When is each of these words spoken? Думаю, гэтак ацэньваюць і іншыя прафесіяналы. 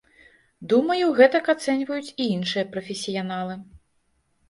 Думаю, 0.73 1.05
гэтак 1.19 1.53
ацэньваюць 1.55 2.11
і 2.11 2.23
іншыя 2.35 2.67
прафесіяналы. 2.75 3.63